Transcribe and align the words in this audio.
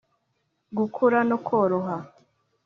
gukura 0.77 1.17
no 1.29 1.37
koroha 1.47 1.97